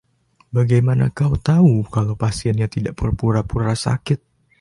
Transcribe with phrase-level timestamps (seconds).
[0.55, 4.19] Bagaimana kau tahu kalau pasiennya tidak berpura-pura sakit?